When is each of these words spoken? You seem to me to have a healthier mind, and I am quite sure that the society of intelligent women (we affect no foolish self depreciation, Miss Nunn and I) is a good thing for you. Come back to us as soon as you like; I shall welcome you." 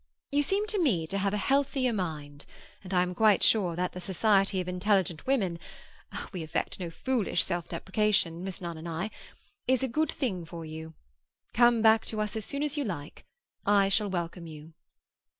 You 0.31 0.41
seem 0.41 0.65
to 0.65 0.79
me 0.81 1.05
to 1.05 1.17
have 1.19 1.31
a 1.31 1.37
healthier 1.37 1.93
mind, 1.93 2.47
and 2.83 2.91
I 2.91 3.03
am 3.03 3.13
quite 3.13 3.43
sure 3.43 3.75
that 3.75 3.91
the 3.91 4.01
society 4.01 4.59
of 4.59 4.67
intelligent 4.67 5.27
women 5.27 5.59
(we 6.33 6.41
affect 6.41 6.79
no 6.79 6.89
foolish 6.89 7.43
self 7.43 7.67
depreciation, 7.67 8.43
Miss 8.43 8.61
Nunn 8.61 8.79
and 8.79 8.89
I) 8.89 9.11
is 9.67 9.83
a 9.83 9.87
good 9.87 10.11
thing 10.11 10.43
for 10.43 10.65
you. 10.65 10.95
Come 11.53 11.83
back 11.83 12.03
to 12.07 12.19
us 12.19 12.35
as 12.35 12.45
soon 12.45 12.63
as 12.63 12.77
you 12.77 12.83
like; 12.83 13.25
I 13.63 13.89
shall 13.89 14.09
welcome 14.09 14.47
you." 14.47 14.73